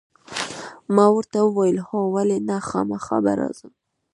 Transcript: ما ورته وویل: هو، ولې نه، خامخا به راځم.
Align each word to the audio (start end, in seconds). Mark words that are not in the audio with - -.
ما 0.95 1.05
ورته 1.15 1.37
وویل: 1.43 1.77
هو، 1.87 1.99
ولې 2.15 2.37
نه، 2.47 2.57
خامخا 2.67 3.17
به 3.23 3.33
راځم. 3.39 3.71